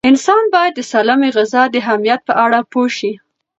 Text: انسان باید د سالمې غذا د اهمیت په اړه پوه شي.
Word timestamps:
انسان 0.09 0.43
باید 0.53 0.73
د 0.75 0.81
سالمې 0.91 1.29
غذا 1.37 1.63
د 1.69 1.75
اهمیت 1.83 2.21
په 2.27 2.33
اړه 2.45 2.59
پوه 2.71 2.87
شي. 2.97 3.11